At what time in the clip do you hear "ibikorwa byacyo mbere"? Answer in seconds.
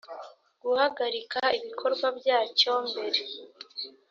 1.57-3.21